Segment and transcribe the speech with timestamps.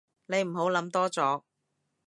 [0.25, 1.43] 你唔好諗多咗